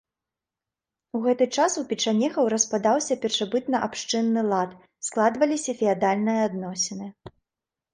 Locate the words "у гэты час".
1.19-1.75